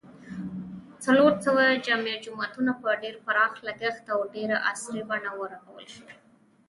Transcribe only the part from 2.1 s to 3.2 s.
جوماتونه په ډېر